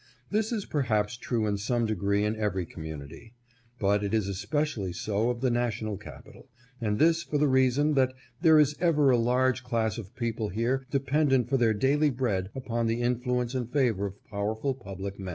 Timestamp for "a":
9.11-9.17